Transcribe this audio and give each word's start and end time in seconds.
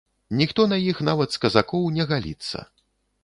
Ніхто 0.37 0.63
на 0.71 0.77
іх, 0.91 1.01
нават 1.09 1.35
з 1.37 1.41
казакоў, 1.45 1.85
не 1.97 2.03
галіцца. 2.13 2.65